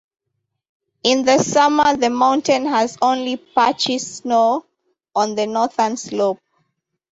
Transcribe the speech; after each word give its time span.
In 1.03 1.25
the 1.25 1.37
summer 1.43 1.95
the 1.95 2.09
mountain 2.09 2.65
has 2.65 2.97
only 3.03 3.37
patchy 3.37 3.99
snow, 3.99 4.65
on 5.15 5.35
the 5.35 5.45
northern 5.45 5.95
slope. 5.95 6.39